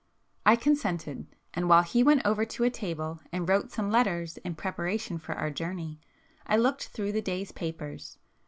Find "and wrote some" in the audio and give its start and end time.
3.31-3.91